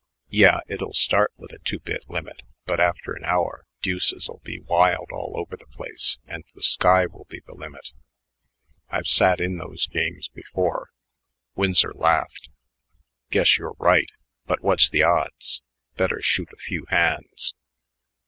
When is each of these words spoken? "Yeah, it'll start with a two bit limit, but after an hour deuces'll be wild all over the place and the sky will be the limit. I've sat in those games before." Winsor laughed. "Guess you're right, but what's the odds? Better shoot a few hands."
"Yeah, 0.31 0.61
it'll 0.67 0.95
start 0.95 1.31
with 1.37 1.51
a 1.51 1.59
two 1.59 1.77
bit 1.77 2.09
limit, 2.09 2.41
but 2.65 2.79
after 2.79 3.13
an 3.13 3.23
hour 3.23 3.67
deuces'll 3.83 4.41
be 4.43 4.59
wild 4.59 5.09
all 5.11 5.33
over 5.37 5.55
the 5.55 5.67
place 5.67 6.17
and 6.25 6.43
the 6.55 6.63
sky 6.63 7.05
will 7.05 7.25
be 7.25 7.39
the 7.45 7.53
limit. 7.53 7.91
I've 8.89 9.05
sat 9.07 9.39
in 9.39 9.59
those 9.59 9.85
games 9.85 10.27
before." 10.27 10.89
Winsor 11.53 11.93
laughed. 11.93 12.49
"Guess 13.29 13.59
you're 13.59 13.75
right, 13.77 14.11
but 14.47 14.63
what's 14.63 14.89
the 14.89 15.03
odds? 15.03 15.61
Better 15.97 16.19
shoot 16.19 16.49
a 16.51 16.55
few 16.57 16.87
hands." 16.89 17.53